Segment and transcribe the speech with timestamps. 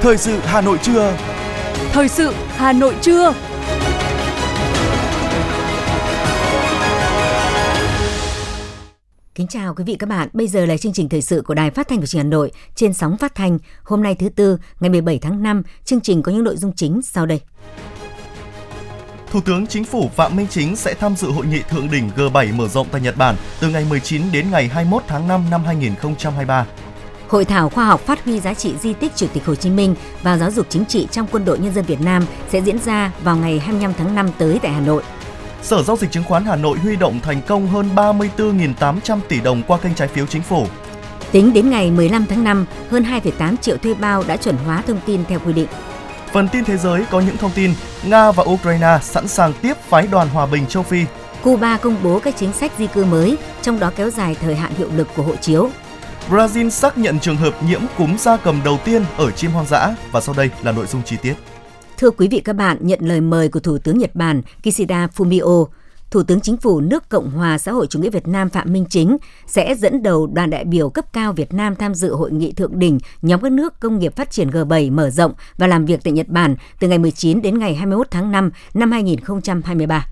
[0.00, 1.16] Thời sự Hà Nội trưa.
[1.92, 3.34] Thời sự Hà Nội trưa.
[9.34, 10.28] Kính chào quý vị các bạn.
[10.32, 12.36] Bây giờ là chương trình thời sự của Đài Phát thanh và Truyền hình Hà
[12.36, 13.58] Nội trên sóng phát thanh.
[13.82, 17.02] Hôm nay thứ tư, ngày 17 tháng 5, chương trình có những nội dung chính
[17.02, 17.40] sau đây.
[19.34, 22.56] Thủ tướng Chính phủ Phạm Minh Chính sẽ tham dự hội nghị thượng đỉnh G7
[22.56, 26.66] mở rộng tại Nhật Bản từ ngày 19 đến ngày 21 tháng 5 năm 2023.
[27.28, 29.94] Hội thảo khoa học phát huy giá trị di tích Chủ tịch Hồ Chí Minh
[30.22, 33.12] và giáo dục chính trị trong quân đội nhân dân Việt Nam sẽ diễn ra
[33.24, 35.02] vào ngày 25 tháng 5 tới tại Hà Nội.
[35.62, 39.62] Sở Giao dịch Chứng khoán Hà Nội huy động thành công hơn 34.800 tỷ đồng
[39.62, 40.66] qua kênh trái phiếu chính phủ.
[41.32, 45.00] Tính đến ngày 15 tháng 5, hơn 2,8 triệu thuê bao đã chuẩn hóa thông
[45.06, 45.68] tin theo quy định.
[46.34, 47.74] Phần tin thế giới có những thông tin
[48.06, 51.04] Nga và Ukraine sẵn sàng tiếp phái đoàn hòa bình châu Phi.
[51.42, 54.72] Cuba công bố các chính sách di cư mới, trong đó kéo dài thời hạn
[54.78, 55.70] hiệu lực của hộ chiếu.
[56.30, 59.94] Brazil xác nhận trường hợp nhiễm cúm gia cầm đầu tiên ở chim hoang dã
[60.12, 61.34] và sau đây là nội dung chi tiết.
[61.96, 65.66] Thưa quý vị các bạn, nhận lời mời của Thủ tướng Nhật Bản Kishida Fumio,
[66.10, 68.86] Thủ tướng Chính phủ nước Cộng hòa xã hội chủ nghĩa Việt Nam Phạm Minh
[68.90, 69.16] Chính
[69.46, 72.78] sẽ dẫn đầu đoàn đại biểu cấp cao Việt Nam tham dự hội nghị thượng
[72.78, 76.12] đỉnh nhóm các nước công nghiệp phát triển G7 mở rộng và làm việc tại
[76.12, 80.06] Nhật Bản từ ngày 19 đến ngày 21 tháng 5 năm 2023.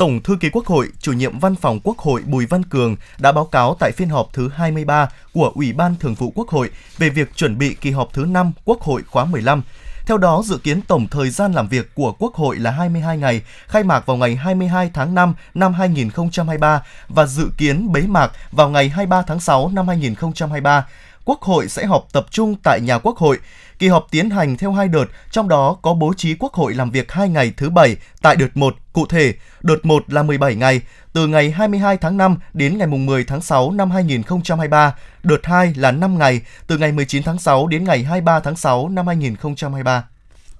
[0.00, 3.32] Tổng thư ký Quốc hội, chủ nhiệm Văn phòng Quốc hội Bùi Văn Cường đã
[3.32, 7.08] báo cáo tại phiên họp thứ 23 của Ủy ban Thường vụ Quốc hội về
[7.10, 9.62] việc chuẩn bị kỳ họp thứ 5 Quốc hội khóa 15.
[10.06, 13.42] Theo đó, dự kiến tổng thời gian làm việc của Quốc hội là 22 ngày,
[13.66, 18.70] khai mạc vào ngày 22 tháng 5 năm 2023 và dự kiến bế mạc vào
[18.70, 20.86] ngày 23 tháng 6 năm 2023.
[21.24, 23.38] Quốc hội sẽ họp tập trung tại nhà Quốc hội.
[23.78, 26.90] Kỳ họp tiến hành theo hai đợt, trong đó có bố trí Quốc hội làm
[26.90, 28.74] việc 2 ngày thứ Bảy tại đợt 1.
[28.92, 30.80] Cụ thể, đợt 1 là 17 ngày,
[31.12, 34.94] từ ngày 22 tháng 5 đến ngày 10 tháng 6 năm 2023.
[35.22, 38.88] Đợt 2 là 5 ngày, từ ngày 19 tháng 6 đến ngày 23 tháng 6
[38.88, 40.04] năm 2023.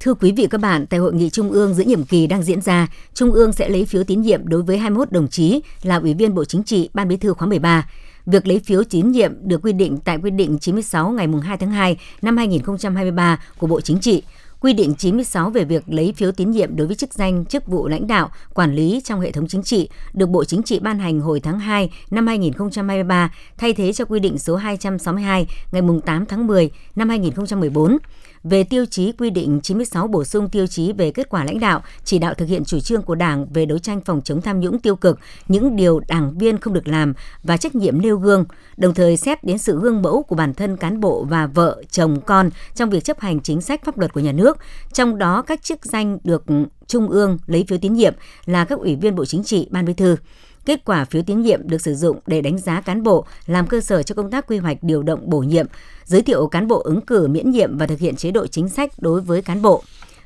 [0.01, 2.61] Thưa quý vị các bạn, tại hội nghị Trung ương giữa nhiệm kỳ đang diễn
[2.61, 6.15] ra, Trung ương sẽ lấy phiếu tín nhiệm đối với 21 đồng chí là Ủy
[6.15, 7.87] viên Bộ Chính trị, Ban Bí thư khóa 13.
[8.31, 11.71] Việc lấy phiếu tín nhiệm được quy định tại quy định 96 ngày 2 tháng
[11.71, 14.23] 2 năm 2023 của Bộ Chính trị,
[14.61, 17.89] quy định 96 về việc lấy phiếu tín nhiệm đối với chức danh, chức vụ
[17.89, 21.21] lãnh đạo, quản lý trong hệ thống chính trị được Bộ Chính trị ban hành
[21.21, 26.47] hồi tháng 2 năm 2023 thay thế cho quy định số 262 ngày 8 tháng
[26.47, 27.99] 10 năm 2014
[28.45, 31.83] về tiêu chí quy định 96 bổ sung tiêu chí về kết quả lãnh đạo,
[32.05, 34.79] chỉ đạo thực hiện chủ trương của Đảng về đấu tranh phòng chống tham nhũng
[34.79, 35.19] tiêu cực,
[35.49, 38.45] những điều đảng viên không được làm và trách nhiệm nêu gương,
[38.77, 42.21] đồng thời xét đến sự gương mẫu của bản thân cán bộ và vợ, chồng,
[42.21, 44.59] con trong việc chấp hành chính sách pháp luật của nhà nước,
[44.93, 46.45] trong đó các chức danh được
[46.91, 48.15] Trung ương lấy phiếu tín nhiệm
[48.47, 50.17] là các ủy viên Bộ Chính trị, Ban Bí thư.
[50.65, 53.81] Kết quả phiếu tín nhiệm được sử dụng để đánh giá cán bộ, làm cơ
[53.81, 55.67] sở cho công tác quy hoạch điều động bổ nhiệm,
[56.05, 58.93] giới thiệu cán bộ ứng cử miễn nhiệm và thực hiện chế độ chính sách
[58.99, 59.83] đối với cán bộ.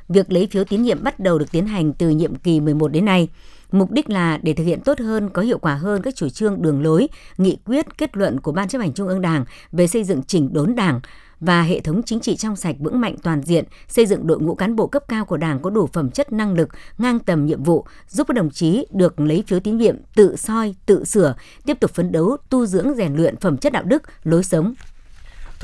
[0.08, 3.04] Việc lấy phiếu tín nhiệm bắt đầu được tiến hành từ nhiệm kỳ 11 đến
[3.04, 3.28] nay.
[3.72, 6.62] Mục đích là để thực hiện tốt hơn, có hiệu quả hơn các chủ trương
[6.62, 7.08] đường lối,
[7.38, 10.52] nghị quyết, kết luận của Ban chấp hành Trung ương Đảng về xây dựng chỉnh
[10.52, 11.00] đốn Đảng,
[11.40, 14.54] và hệ thống chính trị trong sạch vững mạnh toàn diện, xây dựng đội ngũ
[14.54, 16.68] cán bộ cấp cao của Đảng có đủ phẩm chất năng lực,
[16.98, 20.74] ngang tầm nhiệm vụ, giúp các đồng chí được lấy phiếu tín nhiệm tự soi,
[20.86, 21.34] tự sửa,
[21.66, 24.74] tiếp tục phấn đấu tu dưỡng rèn luyện phẩm chất đạo đức, lối sống,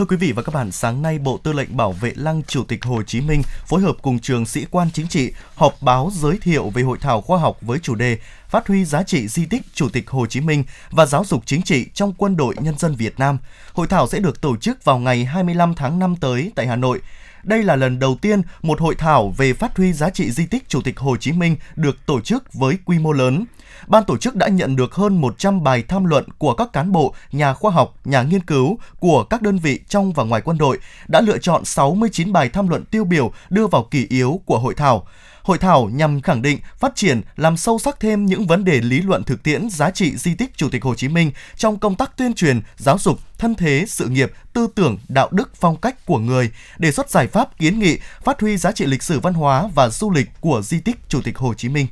[0.00, 2.64] Thưa quý vị và các bạn, sáng nay Bộ Tư lệnh Bảo vệ Lăng Chủ
[2.64, 6.38] tịch Hồ Chí Minh phối hợp cùng trường sĩ quan chính trị họp báo giới
[6.42, 8.18] thiệu về hội thảo khoa học với chủ đề
[8.50, 11.62] Phát huy giá trị di tích Chủ tịch Hồ Chí Minh và giáo dục chính
[11.62, 13.38] trị trong quân đội nhân dân Việt Nam.
[13.72, 17.00] Hội thảo sẽ được tổ chức vào ngày 25 tháng 5 tới tại Hà Nội.
[17.42, 20.68] Đây là lần đầu tiên một hội thảo về phát huy giá trị di tích
[20.68, 23.44] Chủ tịch Hồ Chí Minh được tổ chức với quy mô lớn
[23.86, 27.14] ban tổ chức đã nhận được hơn 100 bài tham luận của các cán bộ,
[27.32, 30.78] nhà khoa học, nhà nghiên cứu của các đơn vị trong và ngoài quân đội,
[31.08, 34.74] đã lựa chọn 69 bài tham luận tiêu biểu đưa vào kỳ yếu của hội
[34.74, 35.06] thảo.
[35.42, 39.00] Hội thảo nhằm khẳng định, phát triển, làm sâu sắc thêm những vấn đề lý
[39.00, 42.16] luận thực tiễn giá trị di tích Chủ tịch Hồ Chí Minh trong công tác
[42.16, 46.18] tuyên truyền, giáo dục, thân thế, sự nghiệp, tư tưởng, đạo đức, phong cách của
[46.18, 49.68] người, đề xuất giải pháp kiến nghị, phát huy giá trị lịch sử văn hóa
[49.74, 51.86] và du lịch của di tích Chủ tịch Hồ Chí Minh.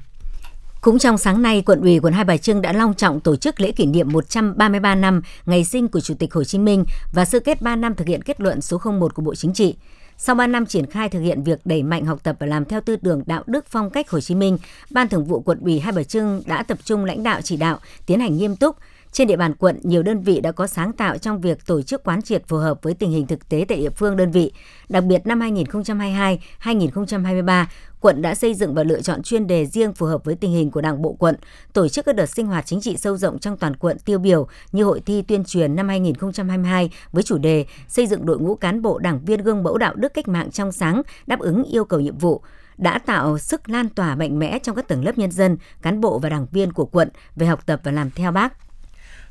[0.80, 3.60] Cũng trong sáng nay, quận ủy quận Hai Bà Trưng đã long trọng tổ chức
[3.60, 7.40] lễ kỷ niệm 133 năm ngày sinh của Chủ tịch Hồ Chí Minh và sơ
[7.40, 9.74] kết 3 năm thực hiện kết luận số 01 của Bộ Chính trị.
[10.20, 12.80] Sau 3 năm triển khai thực hiện việc đẩy mạnh học tập và làm theo
[12.80, 14.58] tư tưởng đạo đức phong cách Hồ Chí Minh,
[14.90, 17.78] Ban Thường vụ quận ủy Hai Bà Trưng đã tập trung lãnh đạo chỉ đạo,
[18.06, 18.76] tiến hành nghiêm túc,
[19.12, 22.04] trên địa bàn quận, nhiều đơn vị đã có sáng tạo trong việc tổ chức
[22.04, 24.52] quán triệt phù hợp với tình hình thực tế tại địa phương đơn vị.
[24.88, 27.64] Đặc biệt năm 2022-2023,
[28.00, 30.70] quận đã xây dựng và lựa chọn chuyên đề riêng phù hợp với tình hình
[30.70, 31.36] của Đảng bộ quận,
[31.72, 34.48] tổ chức các đợt sinh hoạt chính trị sâu rộng trong toàn quận tiêu biểu
[34.72, 38.82] như hội thi tuyên truyền năm 2022 với chủ đề xây dựng đội ngũ cán
[38.82, 42.00] bộ đảng viên gương mẫu đạo đức cách mạng trong sáng, đáp ứng yêu cầu
[42.00, 42.42] nhiệm vụ
[42.78, 46.18] đã tạo sức lan tỏa mạnh mẽ trong các tầng lớp nhân dân, cán bộ
[46.18, 48.67] và đảng viên của quận về học tập và làm theo bác.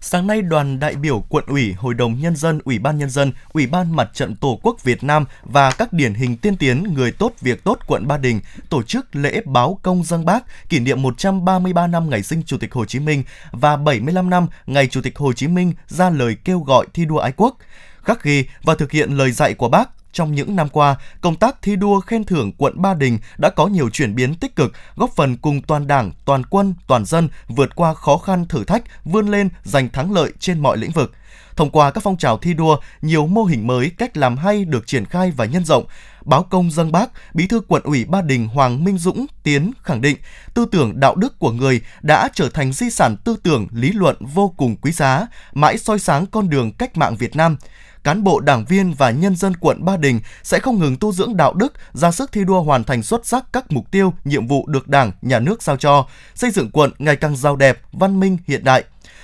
[0.02, 3.32] Sáng nay, đoàn đại biểu quận ủy, Hội đồng Nhân dân, Ủy ban Nhân dân,
[3.54, 7.12] Ủy ban Mặt trận Tổ quốc Việt Nam và các điển hình tiên tiến người
[7.12, 8.40] tốt việc tốt quận Ba Đình
[8.70, 12.74] tổ chức lễ báo công dân bác kỷ niệm 133 năm ngày sinh Chủ tịch
[12.74, 16.60] Hồ Chí Minh và 75 năm ngày Chủ tịch Hồ Chí Minh ra lời kêu
[16.60, 17.58] gọi thi đua ái quốc.
[18.04, 21.62] Khắc ghi và thực hiện lời dạy của bác trong những năm qua, công tác
[21.62, 25.16] thi đua khen thưởng quận Ba Đình đã có nhiều chuyển biến tích cực, góp
[25.16, 29.28] phần cùng toàn Đảng, toàn quân, toàn dân vượt qua khó khăn thử thách, vươn
[29.28, 31.12] lên giành thắng lợi trên mọi lĩnh vực.
[31.56, 34.88] Thông qua các phong trào thi đua, nhiều mô hình mới, cách làm hay được
[34.88, 35.86] triển khai và nhân rộng.
[36.26, 40.02] Báo công dân bác, Bí thư quận ủy Ba Đình Hoàng Minh Dũng tiến khẳng
[40.02, 40.18] định
[40.54, 44.16] tư tưởng đạo đức của người đã trở thành di sản tư tưởng lý luận
[44.20, 47.58] vô cùng quý giá, mãi soi sáng con đường cách mạng Việt Nam
[48.08, 51.38] cán bộ đảng viên và nhân dân quận Ba Đình sẽ không ngừng tu dưỡng
[51.38, 54.68] đạo đức, ra sức thi đua hoàn thành xuất sắc các mục tiêu, nhiệm vụ
[54.68, 58.38] được Đảng, Nhà nước giao cho, xây dựng quận ngày càng giàu đẹp, văn minh,
[58.48, 58.84] hiện đại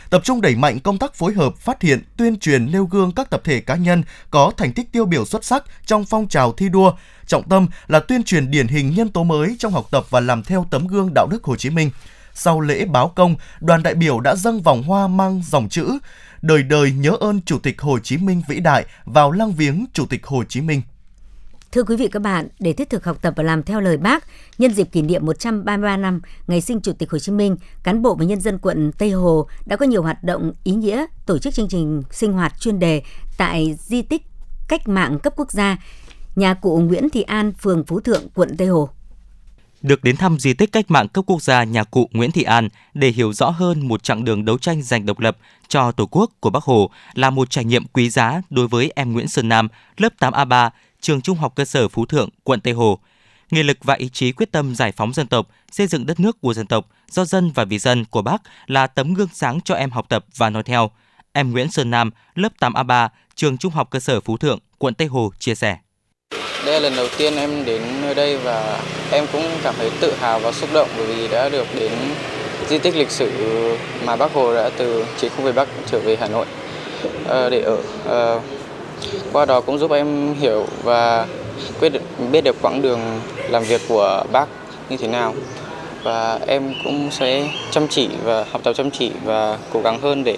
[0.09, 3.29] tập trung đẩy mạnh công tác phối hợp, phát hiện, tuyên truyền nêu gương các
[3.29, 6.69] tập thể cá nhân có thành tích tiêu biểu xuất sắc trong phong trào thi
[6.69, 6.93] đua.
[7.27, 10.43] Trọng tâm là tuyên truyền điển hình nhân tố mới trong học tập và làm
[10.43, 11.89] theo tấm gương đạo đức Hồ Chí Minh.
[12.33, 15.97] Sau lễ báo công, đoàn đại biểu đã dâng vòng hoa mang dòng chữ
[16.43, 20.05] đời đời nhớ ơn Chủ tịch Hồ Chí Minh vĩ đại vào lăng viếng Chủ
[20.05, 20.81] tịch Hồ Chí Minh.
[21.71, 24.23] Thưa quý vị các bạn, để thiết thực học tập và làm theo lời Bác,
[24.57, 28.15] nhân dịp kỷ niệm 133 năm ngày sinh Chủ tịch Hồ Chí Minh, cán bộ
[28.15, 31.53] và nhân dân quận Tây Hồ đã có nhiều hoạt động ý nghĩa tổ chức
[31.53, 33.03] chương trình sinh hoạt chuyên đề
[33.37, 34.21] tại di tích
[34.67, 35.77] cách mạng cấp quốc gia,
[36.35, 38.89] nhà cụ Nguyễn Thị An, phường Phú Thượng, quận Tây Hồ
[39.83, 42.69] được đến thăm di tích cách mạng cấp quốc gia nhà cụ Nguyễn Thị An
[42.93, 45.37] để hiểu rõ hơn một chặng đường đấu tranh giành độc lập
[45.67, 49.13] cho Tổ quốc của Bác Hồ là một trải nghiệm quý giá đối với em
[49.13, 50.69] Nguyễn Sơn Nam, lớp 8A3,
[51.01, 52.99] trường Trung học cơ sở Phú Thượng, quận Tây Hồ.
[53.51, 56.41] Nghị lực và ý chí quyết tâm giải phóng dân tộc, xây dựng đất nước
[56.41, 59.75] của dân tộc, do dân và vì dân của Bác là tấm gương sáng cho
[59.75, 60.91] em học tập và nói theo.
[61.33, 65.07] Em Nguyễn Sơn Nam, lớp 8A3, trường Trung học cơ sở Phú Thượng, quận Tây
[65.07, 65.77] Hồ chia sẻ.
[66.65, 68.79] Đây là lần đầu tiên em đến nơi đây và
[69.11, 71.91] em cũng cảm thấy tự hào và xúc động bởi vì đã được đến
[72.69, 73.31] di tích lịch sử
[74.05, 76.45] mà Bác Hồ đã từ chiến khu về Bắc trở về Hà Nội
[77.27, 77.77] ờ, để ở.
[78.05, 78.39] Ờ,
[79.33, 81.27] qua đó cũng giúp em hiểu và
[81.79, 82.01] quyết định,
[82.31, 82.99] biết được quãng đường
[83.49, 84.45] làm việc của bác
[84.89, 85.33] như thế nào
[86.03, 90.23] và em cũng sẽ chăm chỉ và học tập chăm chỉ và cố gắng hơn
[90.23, 90.37] để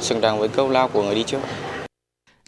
[0.00, 1.38] xứng đáng với câu lao của người đi trước.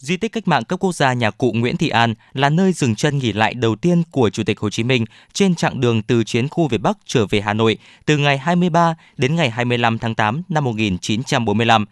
[0.01, 2.95] Di tích cách mạng cấp quốc gia nhà cụ Nguyễn Thị An là nơi dừng
[2.95, 6.25] chân nghỉ lại đầu tiên của Chủ tịch Hồ Chí Minh trên chặng đường từ
[6.25, 10.15] chiến khu về Bắc trở về Hà Nội từ ngày 23 đến ngày 25 tháng
[10.15, 11.85] 8 năm 1945.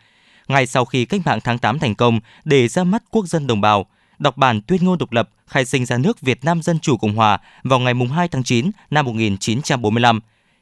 [0.48, 3.60] Ngay sau khi cách mạng tháng 8 thành công để ra mắt quốc dân đồng
[3.60, 3.86] bào,
[4.18, 7.14] đọc bản tuyên ngôn độc lập khai sinh ra nước Việt Nam Dân Chủ Cộng
[7.14, 10.20] Hòa vào ngày 2 tháng 9 năm 1945.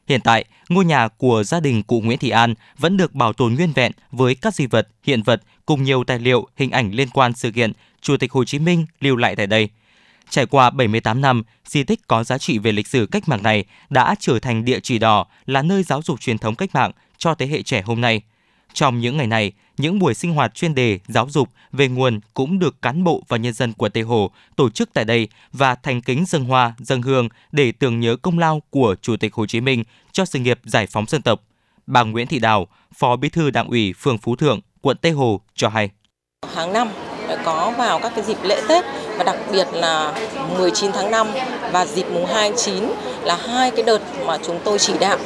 [0.08, 3.54] Hiện tại, ngôi nhà của gia đình cụ Nguyễn Thị An vẫn được bảo tồn
[3.54, 7.08] nguyên vẹn với các di vật, hiện vật cùng nhiều tài liệu, hình ảnh liên
[7.08, 9.68] quan sự kiện Chủ tịch Hồ Chí Minh lưu lại tại đây.
[10.28, 13.64] Trải qua 78 năm, di tích có giá trị về lịch sử cách mạng này
[13.90, 17.34] đã trở thành địa chỉ đỏ là nơi giáo dục truyền thống cách mạng cho
[17.34, 18.22] thế hệ trẻ hôm nay.
[18.72, 22.58] Trong những ngày này, những buổi sinh hoạt chuyên đề giáo dục về nguồn cũng
[22.58, 26.02] được cán bộ và nhân dân quận Tây Hồ tổ chức tại đây và thành
[26.02, 29.60] kính dân hoa, dân hương để tưởng nhớ công lao của Chủ tịch Hồ Chí
[29.60, 31.40] Minh cho sự nghiệp giải phóng dân tộc.
[31.86, 35.40] Bà Nguyễn Thị Đào, Phó Bí thư Đảng ủy phường Phú Thượng, quận Tây Hồ
[35.54, 35.90] cho hay.
[36.54, 36.88] Hàng năm
[37.44, 38.84] có vào các cái dịp lễ Tết
[39.16, 40.14] và đặc biệt là
[40.58, 41.26] 19 tháng 5
[41.72, 42.74] và dịp mùng 2 9
[43.22, 45.18] là hai cái đợt mà chúng tôi chỉ đạo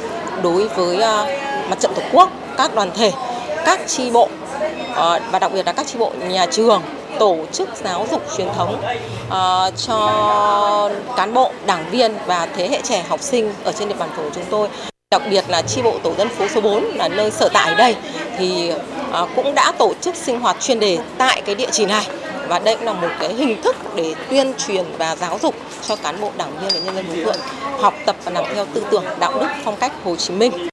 [0.43, 1.25] đối với à,
[1.69, 3.11] mặt trận Tổ quốc, các đoàn thể
[3.67, 4.29] các tri bộ
[4.95, 6.81] ờ, và đặc biệt là các tri bộ nhà trường
[7.19, 8.81] tổ chức giáo dục truyền thống
[9.27, 13.95] uh, cho cán bộ, đảng viên và thế hệ trẻ học sinh ở trên địa
[13.99, 14.67] bàn phường của chúng tôi.
[15.11, 17.95] Đặc biệt là tri bộ tổ dân phố số 4 là nơi sở tại đây
[18.37, 18.71] thì
[19.23, 22.07] uh, cũng đã tổ chức sinh hoạt chuyên đề tại cái địa chỉ này
[22.47, 25.55] và đây cũng là một cái hình thức để tuyên truyền và giáo dục
[25.87, 27.39] cho cán bộ đảng viên và nhân dân Phú Thượng
[27.79, 30.67] học tập và làm theo tư tưởng đạo đức phong cách Hồ Chí Minh.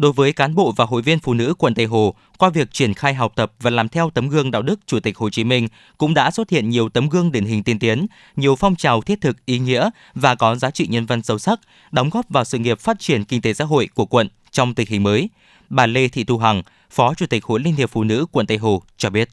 [0.00, 2.94] Đối với cán bộ và hội viên phụ nữ quận Tây Hồ, qua việc triển
[2.94, 5.68] khai học tập và làm theo tấm gương đạo đức Chủ tịch Hồ Chí Minh,
[5.98, 9.20] cũng đã xuất hiện nhiều tấm gương điển hình tiên tiến, nhiều phong trào thiết
[9.20, 11.60] thực ý nghĩa và có giá trị nhân văn sâu sắc,
[11.92, 14.86] đóng góp vào sự nghiệp phát triển kinh tế xã hội của quận trong tình
[14.90, 15.28] hình mới.
[15.68, 18.58] bà Lê Thị Thu Hằng, Phó Chủ tịch Hội Liên hiệp Phụ nữ quận Tây
[18.58, 19.28] Hồ cho biết.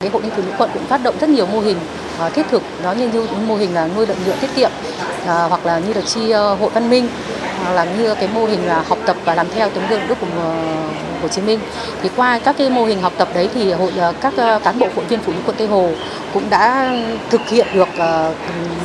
[0.00, 1.76] Cái Hội Liên Phụ nữ quận cũng phát động rất nhiều mô hình
[2.26, 4.70] uh, thiết thực, đó như, như mô hình là nuôi lợn nhựa tiết kiệm,
[5.22, 7.08] uh, hoặc là như là chi uh, hội văn minh,
[7.74, 10.26] là như cái mô hình là học tập và làm theo tấm gương đức của
[10.42, 10.52] ờ,
[11.22, 11.60] Hồ Chí Minh.
[12.02, 14.78] Thì qua các cái mô hình học tập đấy thì hội ờ, các ờ, cán
[14.78, 15.90] bộ hội viên phụ nữ quận Tây Hồ
[16.34, 16.92] cũng đã
[17.30, 17.88] thực hiện được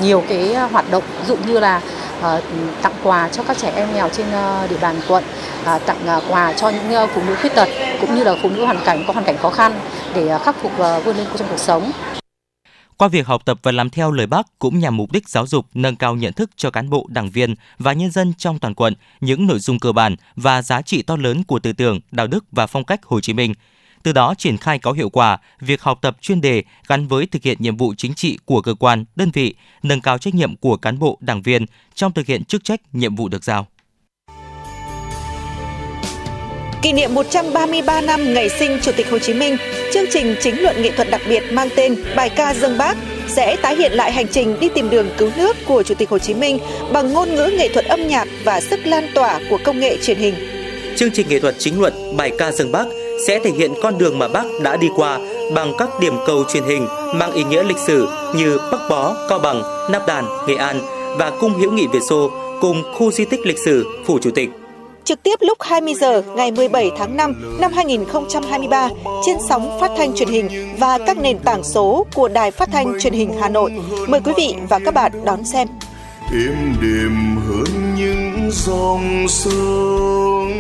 [0.02, 1.82] nhiều cái hoạt động ví dụ như là
[2.82, 4.26] tặng quà cho các trẻ em nghèo trên
[4.70, 5.24] địa bàn quận,
[5.66, 7.70] à, tặng quà cho những phụ nữ khuyết tật
[8.02, 9.74] cũng như là phụ nữ hoàn cảnh có hoàn cảnh khó khăn
[10.16, 11.92] để khắc phục vươn lên trong cuộc sống.
[12.98, 15.66] Qua việc học tập và làm theo lời Bác cũng nhằm mục đích giáo dục,
[15.74, 18.94] nâng cao nhận thức cho cán bộ, đảng viên và nhân dân trong toàn quận
[19.22, 22.46] những nội dung cơ bản và giá trị to lớn của tư tưởng, đạo đức
[22.52, 23.54] và phong cách Hồ Chí Minh.
[24.04, 27.44] Từ đó triển khai có hiệu quả việc học tập chuyên đề gắn với thực
[27.44, 30.78] hiện nhiệm vụ chính trị của cơ quan, đơn vị, nâng cao trách nhiệm của
[30.78, 33.68] cán bộ, đảng viên trong thực hiện chức trách, nhiệm vụ được giao.
[36.84, 39.58] Kỷ niệm 133 năm ngày sinh Chủ tịch Hồ Chí Minh,
[39.94, 42.98] chương trình chính luận nghệ thuật đặc biệt mang tên Bài ca dân Bác
[43.28, 46.20] sẽ tái hiện lại hành trình đi tìm đường cứu nước của Chủ tịch Hồ
[46.20, 46.60] Chí Minh
[46.94, 50.18] bằng ngôn ngữ nghệ thuật âm nhạc và sức lan tỏa của công nghệ truyền
[50.18, 50.34] hình.
[50.96, 52.86] Chương trình nghệ thuật chính luận Bài ca dân Bác
[53.28, 55.20] sẽ thể hiện con đường mà Bác đã đi qua
[55.56, 59.40] bằng các điểm cầu truyền hình mang ý nghĩa lịch sử như Bắc Bó, Cao
[59.40, 60.82] Bằng, Nắp Đàn, Nghệ An
[61.18, 64.50] và Cung Hữu nghị Việt Xô cùng khu di tích lịch sử Phủ Chủ tịch
[65.06, 68.90] trực tiếp lúc 20 giờ ngày 17 tháng 5 năm 2023
[69.26, 73.00] trên sóng phát thanh truyền hình và các nền tảng số của Đài Phát thanh
[73.00, 73.72] Truyền hình Hà Nội.
[74.08, 75.68] Mời quý vị và các bạn đón xem.
[76.32, 80.52] Êm đềm hơn những dòng sông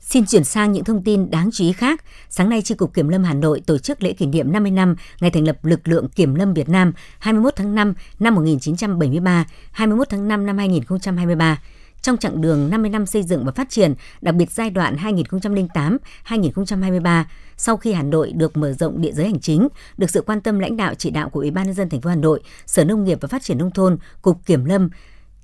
[0.00, 2.04] Xin chuyển sang những thông tin đáng chú ý khác.
[2.30, 4.96] Sáng nay, Tri Cục Kiểm lâm Hà Nội tổ chức lễ kỷ niệm 50 năm
[5.20, 10.08] ngày thành lập lực lượng Kiểm lâm Việt Nam 21 tháng 5 năm 1973, 21
[10.08, 11.58] tháng 5 năm 2023
[12.04, 14.96] trong chặng đường 50 năm xây dựng và phát triển, đặc biệt giai đoạn
[16.26, 17.24] 2008-2023,
[17.56, 20.58] sau khi Hà Nội được mở rộng địa giới hành chính, được sự quan tâm
[20.58, 23.04] lãnh đạo chỉ đạo của Ủy ban nhân dân thành phố Hà Nội, Sở Nông
[23.04, 24.90] nghiệp và Phát triển nông thôn, Cục Kiểm lâm,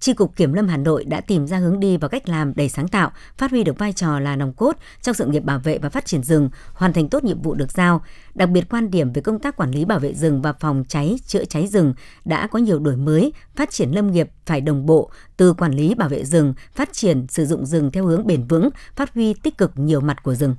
[0.01, 2.69] Tri Cục Kiểm lâm Hà Nội đã tìm ra hướng đi và cách làm đầy
[2.69, 5.79] sáng tạo, phát huy được vai trò là nòng cốt trong sự nghiệp bảo vệ
[5.79, 8.03] và phát triển rừng, hoàn thành tốt nhiệm vụ được giao.
[8.35, 11.17] Đặc biệt quan điểm về công tác quản lý bảo vệ rừng và phòng cháy,
[11.27, 15.11] chữa cháy rừng đã có nhiều đổi mới, phát triển lâm nghiệp phải đồng bộ
[15.37, 18.71] từ quản lý bảo vệ rừng, phát triển sử dụng rừng theo hướng bền vững,
[18.97, 20.55] phát huy tích cực nhiều mặt của rừng.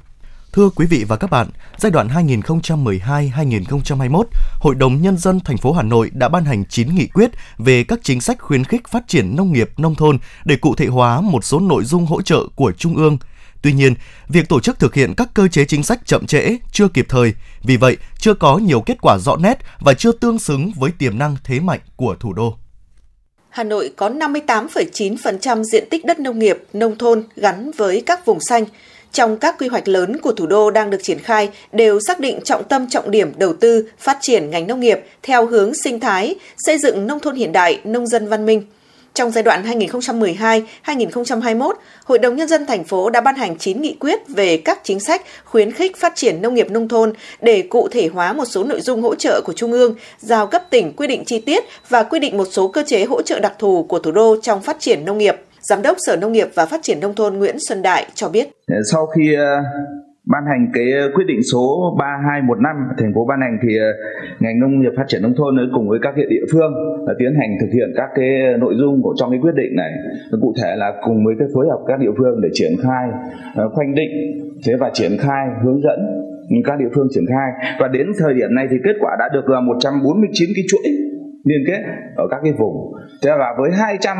[0.53, 4.23] Thưa quý vị và các bạn, giai đoạn 2012-2021,
[4.59, 7.83] Hội đồng nhân dân thành phố Hà Nội đã ban hành 9 nghị quyết về
[7.83, 11.21] các chính sách khuyến khích phát triển nông nghiệp nông thôn để cụ thể hóa
[11.21, 13.17] một số nội dung hỗ trợ của trung ương.
[13.61, 13.95] Tuy nhiên,
[14.27, 17.33] việc tổ chức thực hiện các cơ chế chính sách chậm trễ, chưa kịp thời,
[17.63, 21.17] vì vậy chưa có nhiều kết quả rõ nét và chưa tương xứng với tiềm
[21.17, 22.57] năng thế mạnh của thủ đô.
[23.49, 28.39] Hà Nội có 58,9% diện tích đất nông nghiệp, nông thôn gắn với các vùng
[28.39, 28.65] xanh,
[29.11, 32.39] trong các quy hoạch lớn của thủ đô đang được triển khai đều xác định
[32.43, 36.35] trọng tâm trọng điểm đầu tư phát triển ngành nông nghiệp theo hướng sinh thái,
[36.57, 38.63] xây dựng nông thôn hiện đại, nông dân văn minh.
[39.13, 39.79] Trong giai đoạn
[40.85, 41.73] 2012-2021,
[42.05, 44.99] Hội đồng Nhân dân thành phố đã ban hành 9 nghị quyết về các chính
[44.99, 48.63] sách khuyến khích phát triển nông nghiệp nông thôn để cụ thể hóa một số
[48.63, 52.03] nội dung hỗ trợ của Trung ương, giao cấp tỉnh quy định chi tiết và
[52.03, 54.79] quy định một số cơ chế hỗ trợ đặc thù của thủ đô trong phát
[54.79, 55.35] triển nông nghiệp.
[55.61, 58.47] Giám đốc Sở Nông nghiệp và Phát triển Nông thôn Nguyễn Xuân Đại cho biết.
[58.67, 59.63] Ờ, sau khi ờ,
[60.25, 63.69] ban hành cái ờ, quyết định số 3215 thành phố ban hành thì
[64.39, 66.73] ngành nông nghiệp phát triển nông thôn cùng với các địa phương
[67.19, 69.91] tiến hành thực hiện các cái nội dung của, trong cái quyết định này
[70.41, 73.05] cụ thể là cùng với cái phối hợp các địa phương để triển khai
[73.73, 74.11] khoanh định,
[74.65, 75.99] thế và triển khai, hướng dẫn
[76.65, 79.49] các địa phương triển khai và đến thời điểm này thì kết quả đã được
[79.49, 81.10] là 149 cái chuỗi
[81.43, 81.81] liên kết
[82.15, 82.93] ở các cái vùng.
[83.21, 84.17] Thế và với 200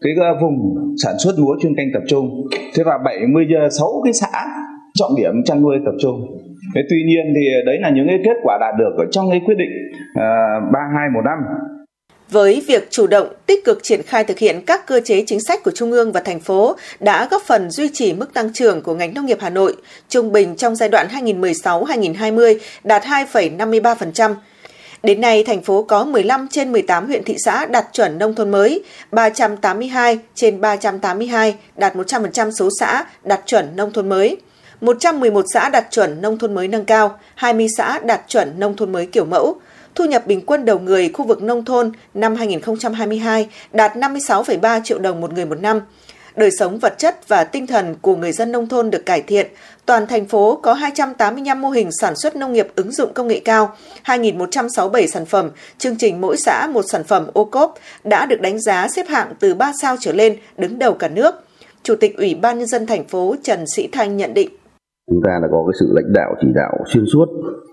[0.00, 4.46] cái ờ, vùng sản xuất lúa chuyên canh tập trung thế và 76 cái xã
[4.94, 6.16] trọng điểm chăn nuôi tập trung.
[6.74, 9.40] Thế tuy nhiên thì đấy là những cái kết quả đạt được ở trong cái
[9.46, 9.70] quyết định
[10.14, 10.22] ờ,
[10.66, 11.38] uh, 3215
[12.30, 15.62] với việc chủ động, tích cực triển khai thực hiện các cơ chế chính sách
[15.64, 18.94] của Trung ương và thành phố đã góp phần duy trì mức tăng trưởng của
[18.94, 19.76] ngành nông nghiệp Hà Nội,
[20.08, 24.34] trung bình trong giai đoạn 2016-2020 đạt 2,53%,
[25.04, 28.50] Đến nay, thành phố có 15 trên 18 huyện thị xã đạt chuẩn nông thôn
[28.50, 34.36] mới, 382 trên 382 đạt 100% số xã đạt chuẩn nông thôn mới.
[34.80, 38.92] 111 xã đạt chuẩn nông thôn mới nâng cao, 20 xã đạt chuẩn nông thôn
[38.92, 39.56] mới kiểu mẫu.
[39.94, 44.98] Thu nhập bình quân đầu người khu vực nông thôn năm 2022 đạt 56,3 triệu
[44.98, 45.80] đồng một người một năm.
[46.36, 49.46] Đời sống vật chất và tinh thần của người dân nông thôn được cải thiện,
[49.86, 53.40] toàn thành phố có 285 mô hình sản xuất nông nghiệp ứng dụng công nghệ
[53.44, 53.74] cao,
[54.04, 57.74] 2.167 sản phẩm, chương trình mỗi xã một sản phẩm ô cốp
[58.04, 61.34] đã được đánh giá xếp hạng từ 3 sao trở lên, đứng đầu cả nước.
[61.82, 64.48] Chủ tịch Ủy ban nhân dân thành phố Trần Sĩ Thanh nhận định.
[65.10, 67.26] Chúng ta đã có cái sự lãnh đạo chỉ đạo xuyên suốt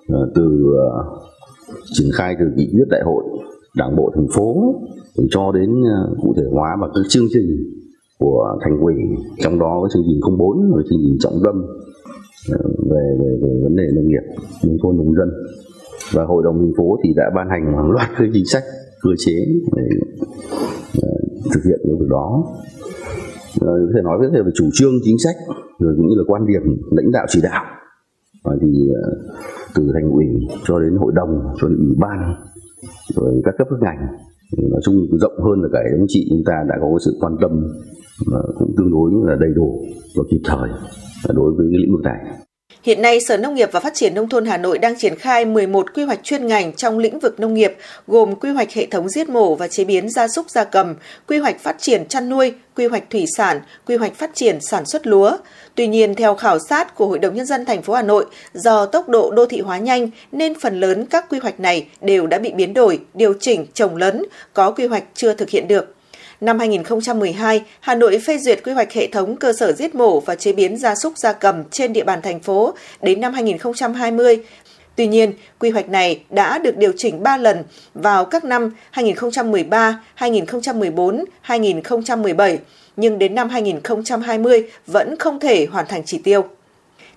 [0.07, 0.43] ờ, từ
[0.77, 1.17] ờ,
[1.93, 3.23] triển khai từ nghị quyết đại hội
[3.75, 4.75] đảng bộ thành phố
[5.31, 7.47] cho đến ờ, cụ thể hóa và các chương trình
[8.21, 8.93] của thành ủy
[9.37, 11.55] trong đó có chương trình 04 và chương trình trọng tâm
[12.51, 12.59] ờ,
[12.91, 14.25] về, về, về vấn đề nông nghiệp
[14.63, 15.29] nông thôn nông dân.
[16.13, 18.63] Và hội đồng thành phố thì đã ban hành hàng loạt các chính sách
[19.01, 19.37] cơ chế
[19.75, 19.87] để
[21.01, 21.09] ờ,
[21.53, 22.43] thực hiện cái việc đó.
[23.61, 25.35] Ờ, có thể nói về chủ trương chính sách
[25.79, 26.61] rồi cũng như là quan điểm
[26.91, 27.65] lãnh đạo chỉ đạo.
[28.43, 28.67] Và thì
[29.75, 30.25] từ thành ủy
[30.67, 31.29] cho đến hội đồng
[31.61, 32.35] cho đến ủy ban
[33.15, 34.07] rồi các cấp các ngành
[34.57, 37.51] nói chung rộng hơn là cả anh chị chúng ta đã có sự quan tâm
[38.59, 39.85] cũng tương đối là đầy đủ
[40.15, 40.69] và kịp thời
[41.35, 42.41] đối với cái lĩnh vực này.
[42.83, 45.45] Hiện nay, Sở Nông nghiệp và Phát triển Nông thôn Hà Nội đang triển khai
[45.45, 47.73] 11 quy hoạch chuyên ngành trong lĩnh vực nông nghiệp,
[48.07, 50.95] gồm quy hoạch hệ thống giết mổ và chế biến gia súc gia cầm,
[51.27, 54.85] quy hoạch phát triển chăn nuôi, quy hoạch thủy sản, quy hoạch phát triển sản
[54.85, 55.37] xuất lúa.
[55.75, 58.85] Tuy nhiên, theo khảo sát của Hội đồng Nhân dân thành phố Hà Nội, do
[58.85, 62.39] tốc độ đô thị hóa nhanh nên phần lớn các quy hoạch này đều đã
[62.39, 64.23] bị biến đổi, điều chỉnh, trồng lấn,
[64.53, 65.95] có quy hoạch chưa thực hiện được.
[66.41, 70.35] Năm 2012, Hà Nội phê duyệt quy hoạch hệ thống cơ sở giết mổ và
[70.35, 74.39] chế biến gia súc gia cầm trên địa bàn thành phố đến năm 2020.
[74.95, 80.03] Tuy nhiên, quy hoạch này đã được điều chỉnh 3 lần vào các năm 2013,
[80.15, 82.59] 2014, 2017,
[82.95, 86.45] nhưng đến năm 2020 vẫn không thể hoàn thành chỉ tiêu.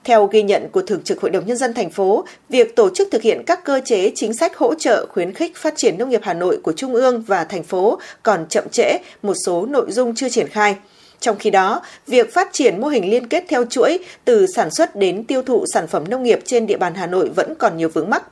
[0.04, 3.08] Theo ghi nhận của Thường trực Hội đồng Nhân dân thành phố, việc tổ chức
[3.11, 6.20] thực hiện các cơ chế chính sách hỗ trợ khuyến khích phát triển nông nghiệp
[6.25, 10.14] Hà Nội của Trung ương và thành phố còn chậm trễ, một số nội dung
[10.14, 10.76] chưa triển khai.
[11.20, 14.96] Trong khi đó, việc phát triển mô hình liên kết theo chuỗi từ sản xuất
[14.96, 17.88] đến tiêu thụ sản phẩm nông nghiệp trên địa bàn Hà Nội vẫn còn nhiều
[17.88, 18.23] vướng mắc.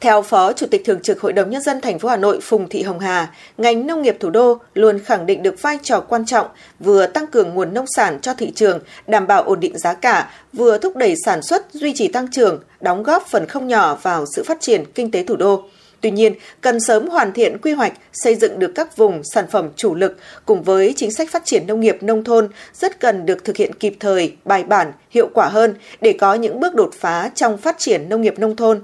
[0.00, 2.68] Theo Phó Chủ tịch Thường trực Hội đồng Nhân dân thành phố Hà Nội Phùng
[2.68, 6.26] Thị Hồng Hà, ngành nông nghiệp thủ đô luôn khẳng định được vai trò quan
[6.26, 6.46] trọng
[6.78, 10.30] vừa tăng cường nguồn nông sản cho thị trường, đảm bảo ổn định giá cả,
[10.52, 14.24] vừa thúc đẩy sản xuất, duy trì tăng trưởng, đóng góp phần không nhỏ vào
[14.36, 15.62] sự phát triển kinh tế thủ đô.
[16.00, 19.68] Tuy nhiên, cần sớm hoàn thiện quy hoạch, xây dựng được các vùng sản phẩm
[19.76, 20.16] chủ lực
[20.46, 23.74] cùng với chính sách phát triển nông nghiệp nông thôn rất cần được thực hiện
[23.74, 27.78] kịp thời, bài bản, hiệu quả hơn để có những bước đột phá trong phát
[27.78, 28.80] triển nông nghiệp nông thôn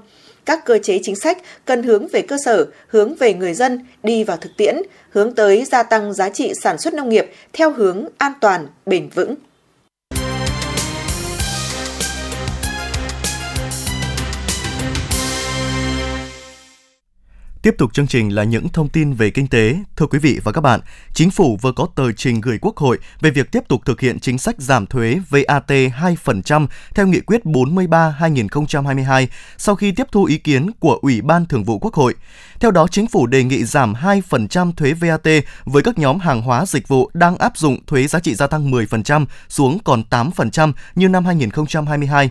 [0.47, 4.23] các cơ chế chính sách cần hướng về cơ sở, hướng về người dân, đi
[4.23, 4.75] vào thực tiễn,
[5.09, 9.09] hướng tới gia tăng giá trị sản xuất nông nghiệp theo hướng an toàn, bền
[9.09, 9.35] vững.
[17.67, 19.77] Tiếp tục chương trình là những thông tin về kinh tế.
[19.95, 20.79] Thưa quý vị và các bạn,
[21.13, 24.19] Chính phủ vừa có tờ trình gửi Quốc hội về việc tiếp tục thực hiện
[24.19, 29.27] chính sách giảm thuế VAT 2% theo Nghị quyết 43-2022
[29.57, 32.15] sau khi tiếp thu ý kiến của Ủy ban Thường vụ Quốc hội.
[32.59, 35.27] Theo đó, Chính phủ đề nghị giảm 2% thuế VAT
[35.65, 38.71] với các nhóm hàng hóa dịch vụ đang áp dụng thuế giá trị gia tăng
[38.71, 42.29] 10% xuống còn 8% như năm 2022.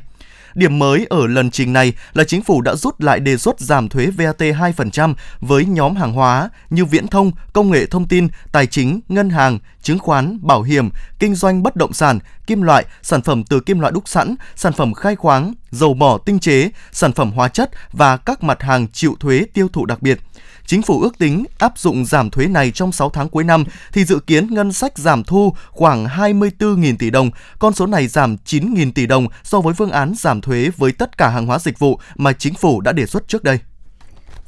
[0.56, 3.88] Điểm mới ở lần trình này là chính phủ đã rút lại đề xuất giảm
[3.88, 8.66] thuế VAT 2% với nhóm hàng hóa như viễn thông, công nghệ thông tin, tài
[8.66, 13.22] chính, ngân hàng, chứng khoán, bảo hiểm, kinh doanh bất động sản, kim loại, sản
[13.22, 17.12] phẩm từ kim loại đúc sẵn, sản phẩm khai khoáng, dầu mỏ tinh chế, sản
[17.12, 20.20] phẩm hóa chất và các mặt hàng chịu thuế tiêu thụ đặc biệt.
[20.66, 24.04] Chính phủ ước tính áp dụng giảm thuế này trong 6 tháng cuối năm thì
[24.04, 27.30] dự kiến ngân sách giảm thu khoảng 24.000 tỷ đồng.
[27.58, 31.18] Con số này giảm 9.000 tỷ đồng so với phương án giảm thuế với tất
[31.18, 33.58] cả hàng hóa dịch vụ mà chính phủ đã đề xuất trước đây.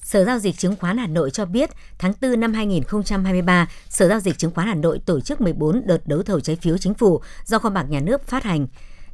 [0.02, 4.20] Sở Giao dịch Chứng khoán Hà Nội cho biết, tháng 4 năm 2023, Sở Giao
[4.20, 7.20] dịch Chứng khoán Hà Nội tổ chức 14 đợt đấu thầu trái phiếu chính phủ
[7.44, 8.66] do kho bạc nhà nước phát hành.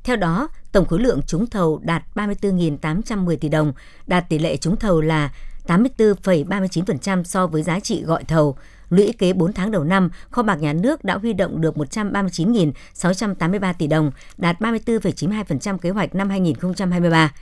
[0.05, 3.73] Theo đó, tổng khối lượng trúng thầu đạt 34.810 tỷ đồng,
[4.07, 5.31] đạt tỷ lệ trúng thầu là
[5.67, 8.57] 84,39% so với giá trị gọi thầu.
[8.91, 13.75] Lũy kế 4 tháng đầu năm, kho bạc nhà nước đã huy động được 139.683
[13.79, 17.33] tỷ đồng, đạt 34,92% kế hoạch năm 2023.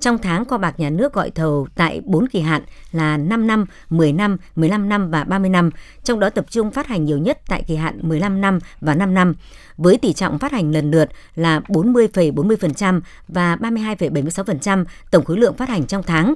[0.00, 3.66] Trong tháng, kho bạc nhà nước gọi thầu tại 4 kỳ hạn là 5 năm,
[3.90, 5.70] 10 năm, 15 năm và 30 năm,
[6.04, 9.14] trong đó tập trung phát hành nhiều nhất tại kỳ hạn 15 năm và 5
[9.14, 9.34] năm,
[9.76, 15.68] với tỷ trọng phát hành lần lượt là 40,40% và 32,76% tổng khối lượng phát
[15.68, 16.34] hành trong tháng.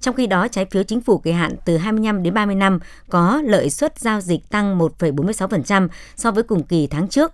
[0.00, 3.42] Trong khi đó, trái phiếu chính phủ kỳ hạn từ 25 đến 30 năm có
[3.44, 7.32] lợi suất giao dịch tăng 1,46% so với cùng kỳ tháng trước,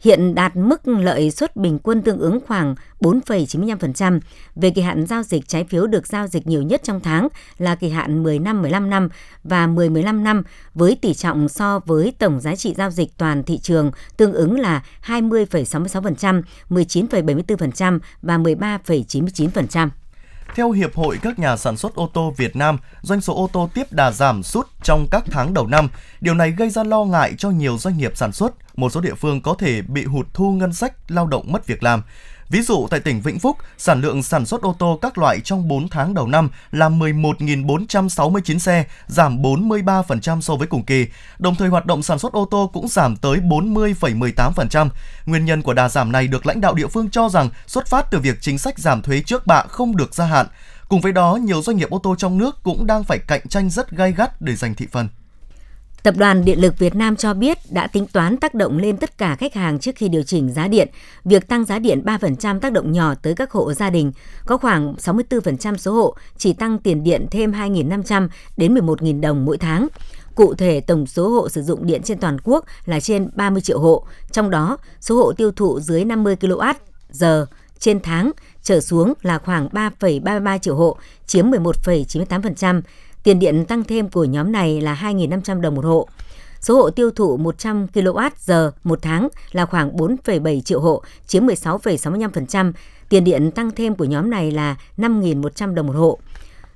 [0.00, 4.20] hiện đạt mức lợi suất bình quân tương ứng khoảng 4,95%.
[4.56, 7.74] Về kỳ hạn giao dịch trái phiếu được giao dịch nhiều nhất trong tháng là
[7.74, 9.08] kỳ hạn 10 năm 15 năm
[9.44, 10.42] và 10 15 năm
[10.74, 14.60] với tỷ trọng so với tổng giá trị giao dịch toàn thị trường tương ứng
[14.60, 19.88] là 20,66%, 19,74% và 13,99%.
[20.54, 23.68] Theo Hiệp hội các nhà sản xuất ô tô Việt Nam, doanh số ô tô
[23.74, 25.88] tiếp đà giảm sút trong các tháng đầu năm.
[26.20, 28.54] Điều này gây ra lo ngại cho nhiều doanh nghiệp sản xuất.
[28.76, 31.82] Một số địa phương có thể bị hụt thu ngân sách, lao động mất việc
[31.82, 32.02] làm.
[32.54, 35.68] Ví dụ tại tỉnh Vĩnh Phúc, sản lượng sản xuất ô tô các loại trong
[35.68, 41.06] 4 tháng đầu năm là 11.469 xe, giảm 43% so với cùng kỳ.
[41.38, 44.88] Đồng thời hoạt động sản xuất ô tô cũng giảm tới 40,18%.
[45.26, 48.10] Nguyên nhân của đà giảm này được lãnh đạo địa phương cho rằng xuất phát
[48.10, 50.46] từ việc chính sách giảm thuế trước bạ không được gia hạn.
[50.88, 53.70] Cùng với đó, nhiều doanh nghiệp ô tô trong nước cũng đang phải cạnh tranh
[53.70, 55.08] rất gay gắt để giành thị phần.
[56.04, 59.18] Tập đoàn Điện lực Việt Nam cho biết đã tính toán tác động lên tất
[59.18, 60.88] cả khách hàng trước khi điều chỉnh giá điện.
[61.24, 64.12] Việc tăng giá điện 3% tác động nhỏ tới các hộ gia đình.
[64.46, 69.58] Có khoảng 64% số hộ chỉ tăng tiền điện thêm 2.500 đến 11.000 đồng mỗi
[69.58, 69.88] tháng.
[70.34, 73.78] Cụ thể, tổng số hộ sử dụng điện trên toàn quốc là trên 30 triệu
[73.78, 76.74] hộ, trong đó số hộ tiêu thụ dưới 50 kWh
[77.10, 77.46] giờ
[77.78, 78.30] trên tháng
[78.62, 82.82] trở xuống là khoảng 3,33 triệu hộ, chiếm 11,98%.
[83.24, 86.08] Tiền điện tăng thêm của nhóm này là 2.500 đồng một hộ.
[86.60, 92.72] Số hộ tiêu thụ 100 kWh một tháng là khoảng 4,7 triệu hộ, chiếm 16,65%.
[93.08, 96.18] Tiền điện tăng thêm của nhóm này là 5.100 đồng một hộ.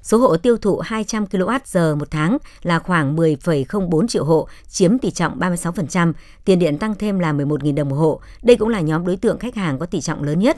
[0.03, 5.11] Số hộ tiêu thụ 200 kWh một tháng là khoảng 10,04 triệu hộ, chiếm tỷ
[5.11, 6.13] trọng 36%.
[6.45, 8.21] Tiền điện tăng thêm là 11.000 đồng một hộ.
[8.43, 10.57] Đây cũng là nhóm đối tượng khách hàng có tỷ trọng lớn nhất.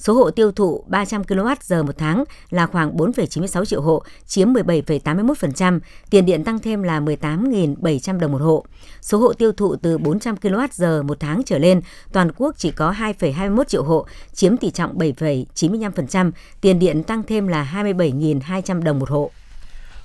[0.00, 5.80] Số hộ tiêu thụ 300 kWh một tháng là khoảng 4,96 triệu hộ, chiếm 17,81%,
[6.10, 8.64] tiền điện tăng thêm là 18.700 đồng một hộ.
[9.02, 11.80] Số hộ tiêu thụ từ 400 kWh một tháng trở lên,
[12.12, 17.48] toàn quốc chỉ có 2,21 triệu hộ, chiếm tỷ trọng 7,95%, tiền điện tăng thêm
[17.48, 19.30] là 27.200 đồng một hộ.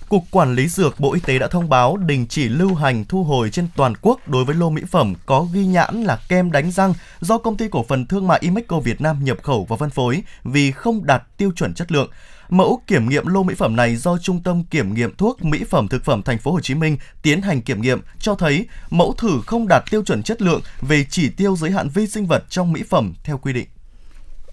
[0.10, 3.24] Cục Quản lý Dược Bộ Y tế đã thông báo đình chỉ lưu hành thu
[3.24, 6.72] hồi trên toàn quốc đối với lô mỹ phẩm có ghi nhãn là kem đánh
[6.72, 9.89] răng do công ty cổ phần thương mại Imeco Việt Nam nhập khẩu và phân
[9.89, 12.10] phối vì không đạt tiêu chuẩn chất lượng.
[12.50, 15.88] Mẫu kiểm nghiệm lô mỹ phẩm này do Trung tâm Kiểm nghiệm thuốc mỹ phẩm
[15.88, 19.41] thực phẩm thành phố Hồ Chí Minh tiến hành kiểm nghiệm cho thấy mẫu thử
[19.46, 22.74] không đạt tiêu chuẩn chất lượng về chỉ tiêu giới hạn vi sinh vật trong
[22.74, 23.68] mỹ phẩm theo quy định.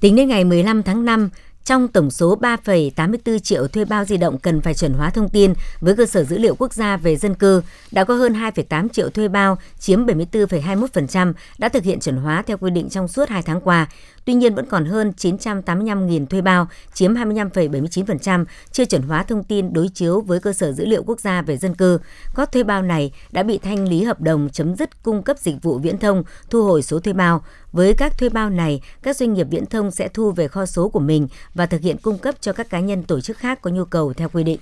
[0.01, 1.31] Tính đến ngày 15 tháng 5,
[1.65, 5.55] trong tổng số 3,84 triệu thuê bao di động cần phải chuẩn hóa thông tin
[5.81, 9.11] với cơ sở dữ liệu quốc gia về dân cư, đã có hơn 2,8 triệu
[9.11, 13.43] thuê bao, chiếm 74,21%, đã thực hiện chuẩn hóa theo quy định trong suốt 2
[13.43, 13.89] tháng qua.
[14.25, 19.73] Tuy nhiên vẫn còn hơn 985.000 thuê bao, chiếm 25,79%, chưa chuẩn hóa thông tin
[19.73, 21.99] đối chiếu với cơ sở dữ liệu quốc gia về dân cư.
[22.35, 25.57] Các thuê bao này đã bị thanh lý hợp đồng chấm dứt cung cấp dịch
[25.63, 27.45] vụ viễn thông, thu hồi số thuê bao.
[27.73, 30.89] Với các thuê bao này, các doanh nghiệp viễn thông sẽ thu về kho số
[30.89, 33.71] của mình và thực hiện cung cấp cho các cá nhân tổ chức khác có
[33.71, 34.59] nhu cầu theo quy định.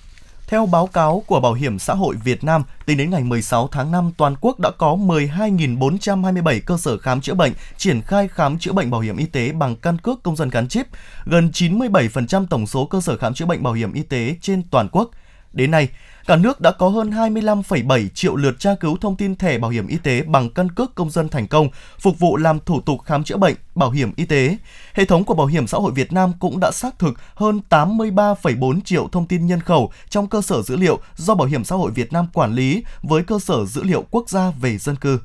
[0.50, 3.90] Theo báo cáo của Bảo hiểm xã hội Việt Nam, tính đến ngày 16 tháng
[3.90, 8.72] 5, toàn quốc đã có 12.427 cơ sở khám chữa bệnh triển khai khám chữa
[8.72, 10.86] bệnh bảo hiểm y tế bằng căn cước công dân gắn chip,
[11.24, 14.88] gần 97% tổng số cơ sở khám chữa bệnh bảo hiểm y tế trên toàn
[14.92, 15.10] quốc.
[15.52, 15.88] Đến nay,
[16.26, 19.86] cả nước đã có hơn 25,7 triệu lượt tra cứu thông tin thẻ bảo hiểm
[19.86, 23.24] y tế bằng căn cước công dân thành công, phục vụ làm thủ tục khám
[23.24, 24.56] chữa bệnh, bảo hiểm y tế.
[24.94, 28.80] Hệ thống của Bảo hiểm xã hội Việt Nam cũng đã xác thực hơn 83,4
[28.84, 31.90] triệu thông tin nhân khẩu trong cơ sở dữ liệu do Bảo hiểm xã hội
[31.90, 35.18] Việt Nam quản lý với cơ sở dữ liệu quốc gia về dân cư.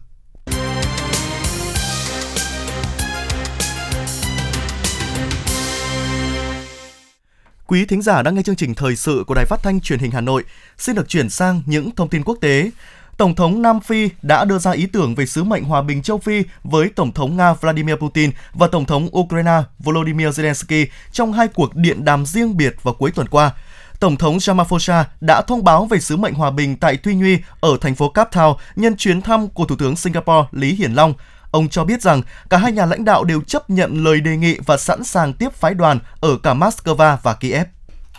[7.67, 10.11] Quý thính giả đang nghe chương trình thời sự của Đài Phát thanh Truyền hình
[10.11, 10.43] Hà Nội.
[10.77, 12.71] Xin được chuyển sang những thông tin quốc tế.
[13.17, 16.17] Tổng thống Nam Phi đã đưa ra ý tưởng về sứ mệnh hòa bình châu
[16.17, 21.47] Phi với Tổng thống Nga Vladimir Putin và Tổng thống Ukraine Volodymyr Zelensky trong hai
[21.47, 23.51] cuộc điện đàm riêng biệt vào cuối tuần qua.
[23.99, 27.77] Tổng thống Ramaphosa đã thông báo về sứ mệnh hòa bình tại Tuy Nhuy ở
[27.81, 31.13] thành phố Cape Town nhân chuyến thăm của Thủ tướng Singapore Lý Hiển Long.
[31.55, 34.57] Ông cho biết rằng cả hai nhà lãnh đạo đều chấp nhận lời đề nghị
[34.65, 37.67] và sẵn sàng tiếp phái đoàn ở cả Moscow và Kiev.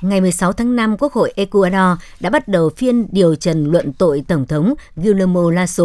[0.01, 4.25] Ngày 16 tháng 5, Quốc hội Ecuador đã bắt đầu phiên điều trần luận tội
[4.29, 5.85] Tổng thống Guillermo Lasso.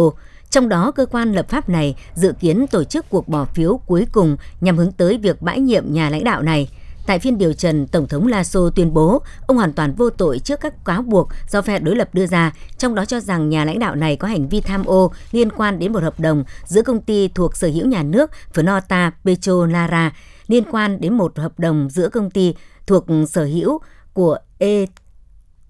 [0.50, 4.06] Trong đó, cơ quan lập pháp này dự kiến tổ chức cuộc bỏ phiếu cuối
[4.12, 6.68] cùng nhằm hướng tới việc bãi nhiệm nhà lãnh đạo này.
[7.06, 10.60] Tại phiên điều trần, Tổng thống Lasso tuyên bố ông hoàn toàn vô tội trước
[10.60, 13.78] các cáo buộc do phe đối lập đưa ra, trong đó cho rằng nhà lãnh
[13.78, 17.00] đạo này có hành vi tham ô liên quan đến một hợp đồng giữa công
[17.00, 20.12] ty thuộc sở hữu nhà nước Fnota Petrolara
[20.46, 22.54] liên quan đến một hợp đồng giữa công ty
[22.86, 23.78] thuộc sở hữu
[24.12, 24.38] của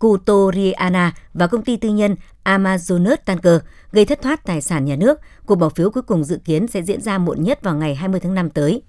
[0.01, 3.61] Ecutoriana và công ty tư nhân Amazonas Tanker
[3.93, 5.21] gây thất thoát tài sản nhà nước.
[5.47, 8.21] Cuộc bỏ phiếu cuối cùng dự kiến sẽ diễn ra muộn nhất vào ngày 20
[8.21, 8.83] tháng 5 tới.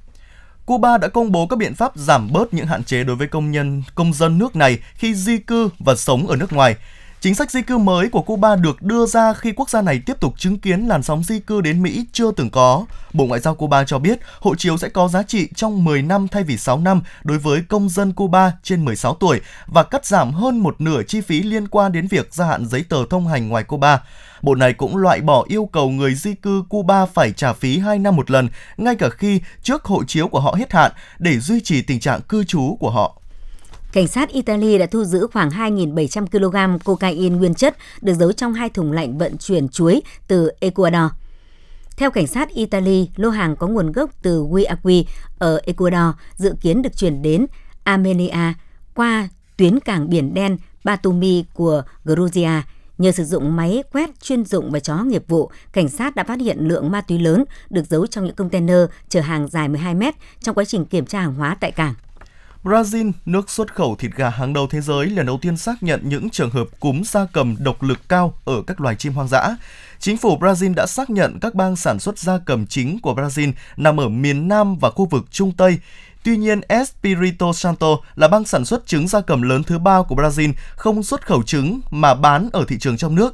[0.65, 3.52] Cuba đã công bố các biện pháp giảm bớt những hạn chế đối với công
[3.52, 6.76] nhân, công dân nước này khi di cư và sống ở nước ngoài.
[7.23, 10.19] Chính sách di cư mới của Cuba được đưa ra khi quốc gia này tiếp
[10.19, 12.86] tục chứng kiến làn sóng di cư đến Mỹ chưa từng có.
[13.13, 16.27] Bộ Ngoại giao Cuba cho biết hộ chiếu sẽ có giá trị trong 10 năm
[16.27, 20.31] thay vì 6 năm đối với công dân Cuba trên 16 tuổi và cắt giảm
[20.33, 23.49] hơn một nửa chi phí liên quan đến việc gia hạn giấy tờ thông hành
[23.49, 24.03] ngoài Cuba.
[24.41, 27.99] Bộ này cũng loại bỏ yêu cầu người di cư Cuba phải trả phí 2
[27.99, 31.59] năm một lần, ngay cả khi trước hộ chiếu của họ hết hạn, để duy
[31.62, 33.19] trì tình trạng cư trú của họ.
[33.93, 38.53] Cảnh sát Italy đã thu giữ khoảng 2.700 kg cocaine nguyên chất được giấu trong
[38.53, 41.12] hai thùng lạnh vận chuyển chuối từ Ecuador.
[41.97, 45.01] Theo cảnh sát Italy, lô hàng có nguồn gốc từ Guayaquil
[45.39, 47.45] ở Ecuador dự kiến được chuyển đến
[47.84, 48.53] Armenia
[48.95, 52.63] qua tuyến cảng biển đen Batumi của Georgia.
[52.97, 56.39] Nhờ sử dụng máy quét chuyên dụng và chó nghiệp vụ, cảnh sát đã phát
[56.39, 60.15] hiện lượng ma túy lớn được giấu trong những container chở hàng dài 12 mét
[60.39, 61.93] trong quá trình kiểm tra hàng hóa tại cảng.
[62.63, 66.02] Brazil, nước xuất khẩu thịt gà hàng đầu thế giới, lần đầu tiên xác nhận
[66.04, 69.56] những trường hợp cúm gia cầm độc lực cao ở các loài chim hoang dã.
[69.99, 73.52] Chính phủ Brazil đã xác nhận các bang sản xuất gia cầm chính của Brazil
[73.78, 75.80] nằm ở miền Nam và khu vực Trung Tây.
[76.23, 80.15] Tuy nhiên, Espirito Santo là bang sản xuất trứng gia cầm lớn thứ ba của
[80.15, 83.34] Brazil, không xuất khẩu trứng mà bán ở thị trường trong nước.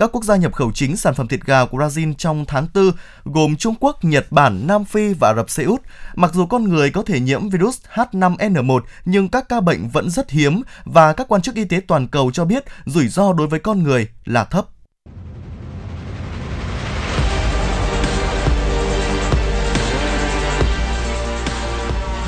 [0.00, 2.90] Các quốc gia nhập khẩu chính sản phẩm thịt gà của Brazil trong tháng 4
[3.24, 5.82] gồm Trung Quốc, Nhật Bản, Nam Phi và Ả Rập Xê Út.
[6.14, 10.30] Mặc dù con người có thể nhiễm virus H5N1 nhưng các ca bệnh vẫn rất
[10.30, 13.60] hiếm và các quan chức y tế toàn cầu cho biết rủi ro đối với
[13.60, 14.66] con người là thấp.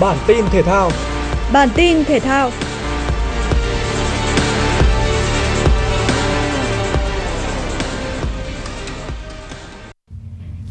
[0.01, 0.91] Bản tin thể thao
[1.53, 2.51] Bản tin thể thao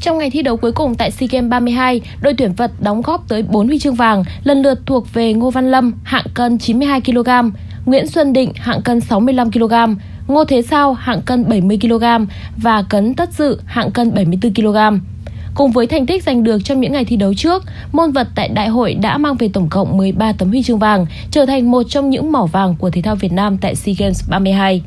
[0.01, 3.29] Trong ngày thi đấu cuối cùng tại SEA Games 32, đội tuyển vật đóng góp
[3.29, 7.01] tới 4 huy chương vàng, lần lượt thuộc về Ngô Văn Lâm hạng cân 92
[7.01, 7.29] kg,
[7.85, 9.73] Nguyễn Xuân Định hạng cân 65 kg,
[10.27, 12.03] Ngô Thế Sao hạng cân 70 kg
[12.57, 14.77] và Cấn Tất Dự hạng cân 74 kg.
[15.55, 18.47] Cùng với thành tích giành được trong những ngày thi đấu trước, môn vật tại
[18.49, 21.83] đại hội đã mang về tổng cộng 13 tấm huy chương vàng, trở thành một
[21.83, 24.83] trong những mỏ vàng của thể thao Việt Nam tại SEA Games 32.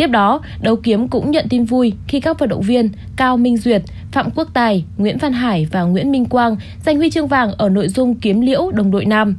[0.00, 3.56] Tiếp đó, đấu kiếm cũng nhận tin vui khi các vận động viên Cao Minh
[3.56, 7.52] Duyệt, Phạm Quốc Tài, Nguyễn Văn Hải và Nguyễn Minh Quang giành huy chương vàng
[7.52, 9.36] ở nội dung kiếm liễu đồng đội nam.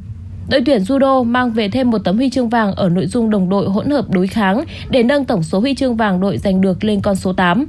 [0.50, 3.48] Đội tuyển judo mang về thêm một tấm huy chương vàng ở nội dung đồng
[3.48, 6.84] đội hỗn hợp đối kháng để nâng tổng số huy chương vàng đội giành được
[6.84, 7.66] lên con số 8.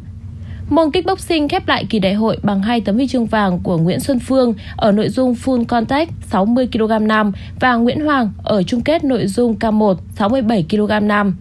[0.69, 3.99] Môn kickboxing khép lại kỳ đại hội bằng hai tấm huy chương vàng của Nguyễn
[3.99, 8.81] Xuân Phương ở nội dung full contact 60 kg nam và Nguyễn Hoàng ở chung
[8.81, 11.35] kết nội dung K1 67 kg nam.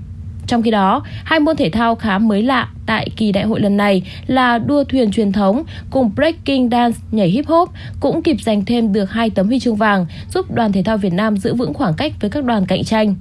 [0.46, 3.76] Trong khi đó, hai môn thể thao khá mới lạ tại kỳ đại hội lần
[3.76, 8.64] này là đua thuyền truyền thống cùng breaking dance nhảy hip hop cũng kịp giành
[8.64, 11.74] thêm được hai tấm huy chương vàng giúp đoàn thể thao Việt Nam giữ vững
[11.74, 13.14] khoảng cách với các đoàn cạnh tranh.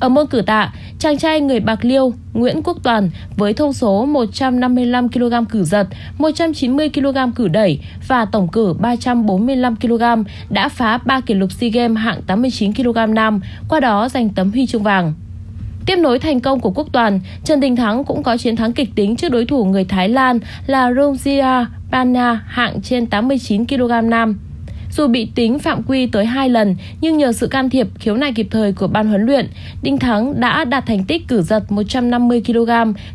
[0.00, 4.06] Ở môn cử tạ, chàng trai người Bạc Liêu Nguyễn Quốc Toàn với thông số
[4.06, 5.86] 155 kg cử giật,
[6.18, 10.02] 190 kg cử đẩy và tổng cử 345 kg
[10.50, 14.50] đã phá 3 kỷ lục SEA Games hạng 89 kg nam, qua đó giành tấm
[14.50, 15.14] huy chương vàng.
[15.90, 18.88] Tiếp nối thành công của Quốc Toàn, Trần Đình Thắng cũng có chiến thắng kịch
[18.94, 24.38] tính trước đối thủ người Thái Lan là Romzia Pana hạng trên 89 kg nam.
[24.92, 28.32] Dù bị tính phạm quy tới 2 lần, nhưng nhờ sự can thiệp khiếu nại
[28.32, 29.48] kịp thời của ban huấn luyện,
[29.82, 32.70] Đinh Thắng đã đạt thành tích cử giật 150 kg,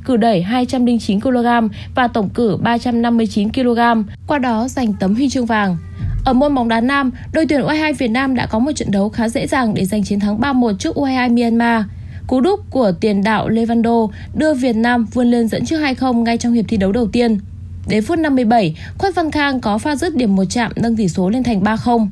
[0.05, 1.47] cử đẩy 209 kg
[1.95, 3.79] và tổng cử 359 kg,
[4.27, 5.77] qua đó giành tấm huy chương vàng.
[6.25, 9.09] Ở môn bóng đá nam, đội tuyển U22 Việt Nam đã có một trận đấu
[9.09, 11.83] khá dễ dàng để giành chiến thắng 3-1 trước U22 Myanmar.
[12.27, 16.37] Cú đúc của tiền đạo Levando đưa Việt Nam vươn lên dẫn trước 2-0 ngay
[16.37, 17.39] trong hiệp thi đấu đầu tiên.
[17.87, 21.29] Đến phút 57, Khuất Văn Khang có pha dứt điểm một chạm nâng tỷ số
[21.29, 22.07] lên thành 3-0.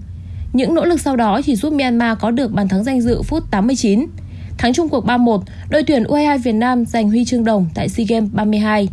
[0.53, 3.43] Những nỗ lực sau đó chỉ giúp Myanmar có được bàn thắng danh dự phút
[3.51, 4.05] 89.
[4.57, 8.05] Thắng chung cuộc 3-1, đội tuyển U22 Việt Nam giành huy chương đồng tại SEA
[8.09, 8.89] Games 32.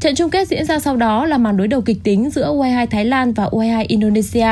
[0.00, 2.86] Trận chung kết diễn ra sau đó là màn đối đầu kịch tính giữa U22
[2.86, 4.48] Thái Lan và U22 Indonesia.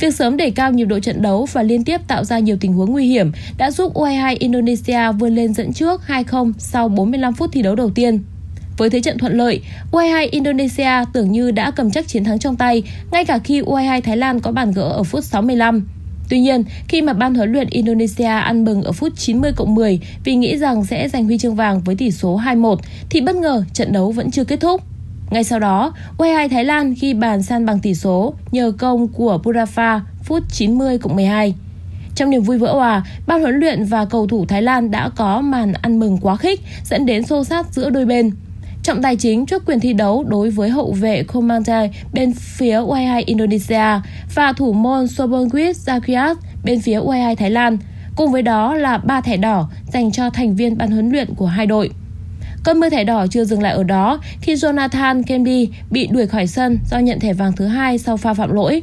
[0.00, 2.72] Việc sớm đẩy cao nhịp độ trận đấu và liên tiếp tạo ra nhiều tình
[2.72, 7.50] huống nguy hiểm đã giúp U22 Indonesia vươn lên dẫn trước 2-0 sau 45 phút
[7.52, 8.22] thi đấu đầu tiên.
[8.76, 9.60] Với thế trận thuận lợi,
[9.92, 12.82] U22 Indonesia tưởng như đã cầm chắc chiến thắng trong tay,
[13.12, 15.88] ngay cả khi U22 Thái Lan có bàn gỡ ở phút 65.
[16.28, 20.00] Tuy nhiên, khi mà ban huấn luyện Indonesia ăn mừng ở phút 90 cộng 10
[20.24, 22.76] vì nghĩ rằng sẽ giành huy chương vàng với tỷ số 2-1,
[23.10, 24.82] thì bất ngờ trận đấu vẫn chưa kết thúc.
[25.30, 29.40] Ngay sau đó, U22 Thái Lan ghi bàn san bằng tỷ số nhờ công của
[29.44, 31.54] Burafa phút 90 cộng 12.
[32.14, 35.40] Trong niềm vui vỡ hòa, ban huấn luyện và cầu thủ Thái Lan đã có
[35.40, 38.30] màn ăn mừng quá khích dẫn đến xô sát giữa đôi bên.
[38.82, 43.22] Trọng tài chính trước quyền thi đấu đối với hậu vệ Komandai bên phía U22
[43.26, 44.00] Indonesia
[44.34, 47.78] và thủ môn Sobonwit Zakiat bên phía U22 Thái Lan.
[48.16, 51.46] Cùng với đó là ba thẻ đỏ dành cho thành viên ban huấn luyện của
[51.46, 51.90] hai đội.
[52.64, 56.46] Cơn mưa thẻ đỏ chưa dừng lại ở đó khi Jonathan Kennedy bị đuổi khỏi
[56.46, 58.82] sân do nhận thẻ vàng thứ hai sau pha phạm lỗi.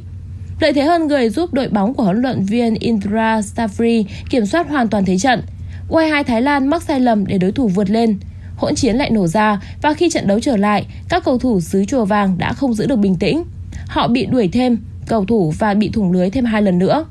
[0.59, 4.69] Lợi thế hơn người giúp đội bóng của huấn luyện viên Indra Safri kiểm soát
[4.69, 5.41] hoàn toàn thế trận.
[5.89, 8.19] U22 Thái Lan mắc sai lầm để đối thủ vượt lên.
[8.55, 11.85] Hỗn chiến lại nổ ra và khi trận đấu trở lại, các cầu thủ xứ
[11.85, 13.43] chùa vàng đã không giữ được bình tĩnh.
[13.88, 17.05] Họ bị đuổi thêm cầu thủ và bị thủng lưới thêm hai lần nữa.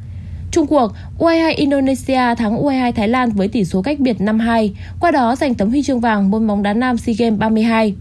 [0.55, 5.11] Trung cuộc, U22 Indonesia thắng U22 Thái Lan với tỷ số cách biệt 5-2, qua
[5.11, 7.95] đó giành tấm huy chương vàng môn bóng đá nam SEA Games 32.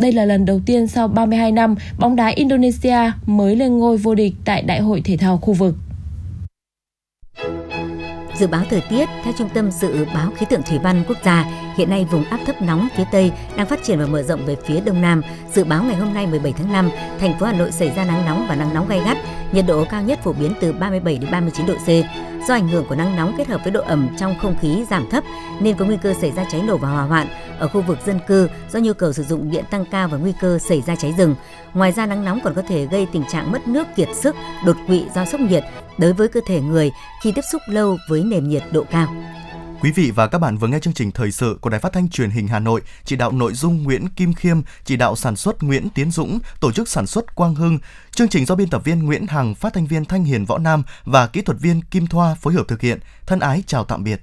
[0.00, 4.14] Đây là lần đầu tiên sau 32 năm bóng đá Indonesia mới lên ngôi vô
[4.14, 5.74] địch tại Đại hội Thể thao khu vực.
[8.38, 11.44] Dự báo thời tiết theo Trung tâm Dự báo Khí tượng Thủy văn Quốc gia,
[11.76, 14.56] hiện nay vùng áp thấp nóng phía Tây đang phát triển và mở rộng về
[14.64, 15.22] phía Đông Nam.
[15.52, 18.26] Dự báo ngày hôm nay 17 tháng 5, thành phố Hà Nội xảy ra nắng
[18.26, 19.18] nóng và nắng nóng gay gắt,
[19.52, 21.88] nhiệt độ cao nhất phổ biến từ 37 đến 39 độ C.
[22.48, 25.10] Do ảnh hưởng của nắng nóng kết hợp với độ ẩm trong không khí giảm
[25.10, 25.24] thấp
[25.60, 27.26] nên có nguy cơ xảy ra cháy nổ và hỏa hoạn
[27.58, 30.32] ở khu vực dân cư do nhu cầu sử dụng điện tăng cao và nguy
[30.40, 31.34] cơ xảy ra cháy rừng.
[31.74, 34.76] Ngoài ra nắng nóng còn có thể gây tình trạng mất nước kiệt sức, đột
[34.86, 35.64] quỵ do sốc nhiệt
[35.98, 36.90] đối với cơ thể người
[37.22, 39.14] khi tiếp xúc lâu với nền nhiệt độ cao.
[39.80, 42.08] Quý vị và các bạn vừa nghe chương trình thời sự của Đài Phát thanh
[42.08, 45.62] Truyền hình Hà Nội, chỉ đạo nội dung Nguyễn Kim Khiêm, chỉ đạo sản xuất
[45.62, 47.78] Nguyễn Tiến Dũng, tổ chức sản xuất Quang Hưng.
[48.10, 50.82] Chương trình do biên tập viên Nguyễn Hằng, phát thanh viên Thanh Hiền Võ Nam
[51.04, 52.98] và kỹ thuật viên Kim Thoa phối hợp thực hiện.
[53.26, 54.22] Thân ái chào tạm biệt.